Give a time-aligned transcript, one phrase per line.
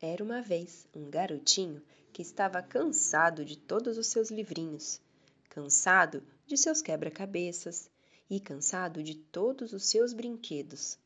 [0.00, 1.82] Era uma vez um garotinho
[2.12, 5.00] que estava cansado de todos os seus livrinhos,
[5.48, 7.90] cansado de seus quebra-cabeças
[8.28, 10.98] e cansado de todos os seus brinquedos.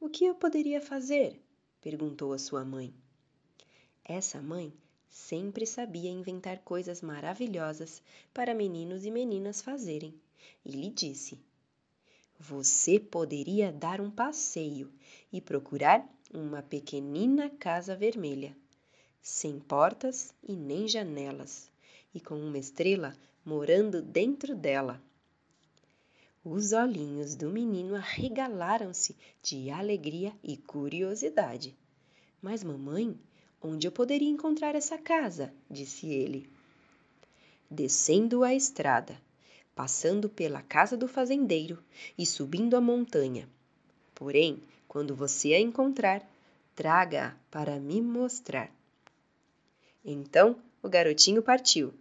[0.00, 1.38] O que eu poderia fazer?
[1.82, 2.94] perguntou a sua mãe.
[4.02, 4.72] Essa mãe
[5.10, 10.14] sempre sabia inventar coisas maravilhosas para meninos e meninas fazerem,
[10.64, 11.38] e lhe disse:
[12.38, 14.90] Você poderia dar um passeio
[15.30, 18.56] e procurar uma pequenina casa vermelha,
[19.22, 21.70] sem portas e nem janelas,
[22.12, 25.00] e com uma estrela morando dentro dela.
[26.44, 31.74] Os olhinhos do menino arregalaram-se de alegria e curiosidade.
[32.42, 33.16] Mas, mamãe,
[33.62, 35.54] onde eu poderia encontrar essa casa?
[35.70, 36.50] disse ele.
[37.70, 39.18] Descendo a estrada,
[39.74, 41.82] passando pela casa do fazendeiro
[42.18, 43.48] e subindo a montanha.
[44.14, 44.62] Porém,
[44.94, 46.24] quando você a encontrar,
[46.72, 48.70] traga-a para me mostrar.
[50.04, 51.92] Então o garotinho partiu.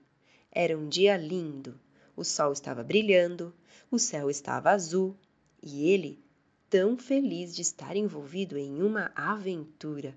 [0.52, 1.74] Era um dia lindo.
[2.16, 3.52] O sol estava brilhando,
[3.90, 5.16] o céu estava azul
[5.60, 6.24] e ele
[6.70, 10.16] tão feliz de estar envolvido em uma aventura.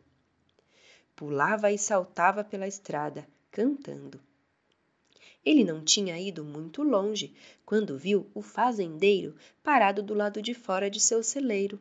[1.14, 4.20] Pulava e saltava pela estrada, cantando.
[5.42, 10.90] Ele não tinha ido muito longe quando viu o fazendeiro parado do lado de fora
[10.90, 11.80] de seu celeiro,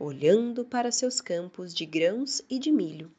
[0.00, 3.12] olhando para seus campos de grãos e de milho.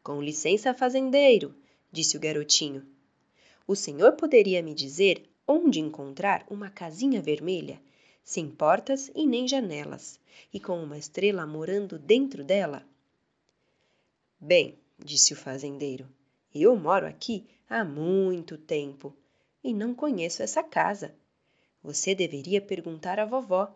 [0.00, 1.52] Com licença, fazendeiro,
[1.90, 2.86] disse o garotinho.
[3.66, 7.82] O senhor poderia me dizer onde encontrar uma casinha vermelha,
[8.22, 10.20] sem portas e nem janelas,
[10.54, 12.86] e com uma estrela morando dentro dela?
[14.38, 16.08] Bem, disse o fazendeiro,
[16.54, 19.12] eu moro aqui há muito tempo
[19.62, 21.12] e não conheço essa casa.
[21.82, 23.74] Você deveria perguntar à vovó.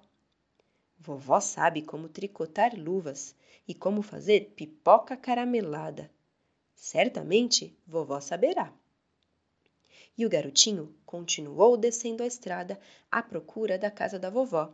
[0.98, 3.34] Vovó sabe como tricotar luvas
[3.68, 6.10] e como fazer pipoca caramelada.
[6.74, 8.72] Certamente vovó saberá.
[10.16, 12.80] E o garotinho continuou descendo a estrada
[13.10, 14.72] à procura da casa da vovó.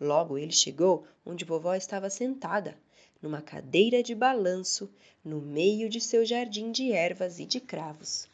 [0.00, 2.78] Logo ele chegou onde vovó estava sentada,
[3.20, 4.90] numa cadeira de balanço,
[5.24, 8.28] no meio de seu jardim de ervas e de cravos.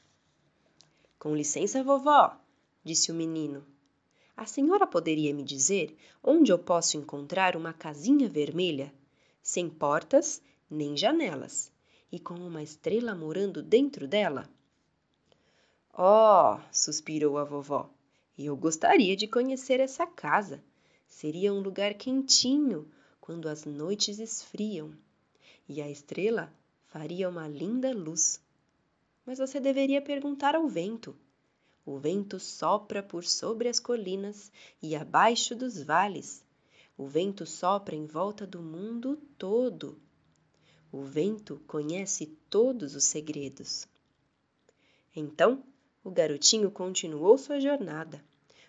[1.18, 2.38] Com licença, vovó,
[2.84, 3.66] disse o menino.
[4.36, 8.92] A senhora poderia me dizer onde eu posso encontrar uma casinha vermelha,
[9.42, 11.70] sem portas nem janelas,
[12.10, 14.48] e com uma estrela morando dentro dela?
[15.96, 17.88] Oh, suspirou a vovó,
[18.36, 20.60] eu gostaria de conhecer essa casa.
[21.06, 22.90] Seria um lugar quentinho
[23.20, 24.92] quando as noites esfriam,
[25.68, 26.52] e a estrela
[26.88, 28.42] faria uma linda luz.
[29.24, 31.16] Mas você deveria perguntar ao vento.
[31.86, 34.50] O vento sopra por sobre as colinas
[34.82, 36.42] e abaixo dos vales.
[36.96, 40.00] O vento sopra em volta do mundo todo.
[40.90, 43.86] O vento conhece todos os segredos.
[45.14, 45.62] Então,
[46.02, 48.24] o garotinho continuou sua jornada,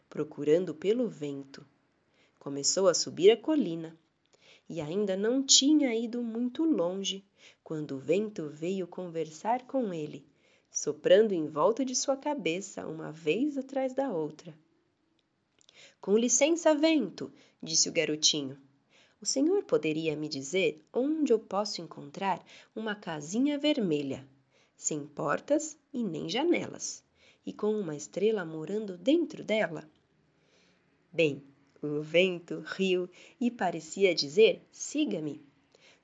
[0.09, 1.65] procurando pelo vento.
[2.37, 3.97] Começou a subir a colina
[4.67, 7.23] e ainda não tinha ido muito longe
[7.63, 10.25] quando o vento veio conversar com ele,
[10.75, 14.53] soprando em volta de sua cabeça uma vez atrás da outra.
[16.01, 17.31] Com licença, vento,
[17.63, 18.57] disse o garotinho.
[19.21, 24.27] O senhor poderia me dizer onde eu posso encontrar uma casinha vermelha,
[24.75, 27.05] sem portas e nem janelas?
[27.45, 29.87] e com uma estrela morando dentro dela?
[31.13, 31.43] Bem,
[31.81, 33.07] o vento riu
[33.39, 35.41] e parecia dizer: siga-me.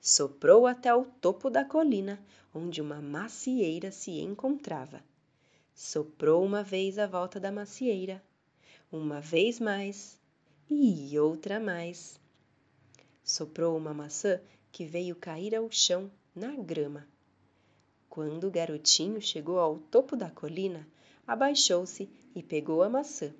[0.03, 2.19] Soprou até o topo da colina,
[2.55, 4.99] onde uma macieira se encontrava.
[5.75, 8.19] Soprou uma vez à volta da macieira,
[8.91, 10.19] uma vez mais
[10.67, 12.19] e outra mais.
[13.23, 17.07] Soprou uma maçã que veio cair ao chão na grama.
[18.09, 20.87] Quando o garotinho chegou ao topo da colina,
[21.27, 23.31] abaixou-se e pegou a maçã.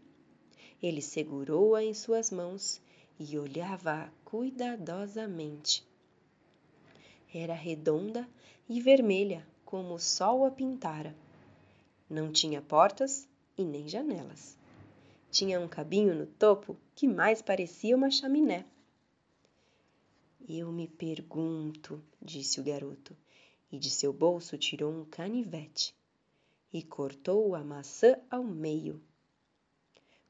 [0.79, 2.79] Ele segurou-a em suas mãos
[3.19, 5.89] e olhava-a cuidadosamente.
[7.33, 8.27] Era redonda
[8.67, 11.15] e vermelha como o sol a pintara.
[12.09, 13.25] Não tinha portas
[13.57, 14.57] e nem janelas.
[15.31, 18.65] Tinha um cabinho no topo que mais parecia uma chaminé.
[20.49, 23.15] Eu me pergunto, disse o garoto,
[23.71, 25.95] e de seu bolso tirou um canivete
[26.73, 29.01] e cortou a maçã ao meio.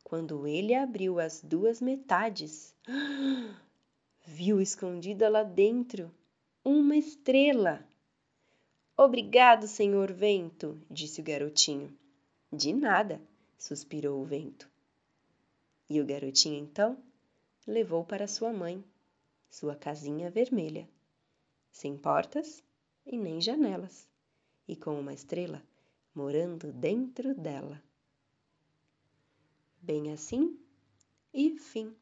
[0.03, 2.75] Quando ele abriu as duas metades,
[4.23, 6.11] viu escondida lá dentro
[6.63, 7.87] uma estrela.
[8.95, 11.97] Obrigado, senhor vento, disse o garotinho.
[12.51, 13.21] De nada,
[13.57, 14.69] suspirou o vento.
[15.89, 16.97] E o garotinho então
[17.65, 18.83] levou para sua mãe
[19.51, 20.87] sua casinha vermelha.
[21.71, 22.63] sem portas
[23.05, 24.07] e nem janelas,
[24.67, 25.61] e com uma estrela
[26.13, 27.81] morando dentro dela.
[29.81, 30.59] Bem assim
[31.33, 31.95] e fim.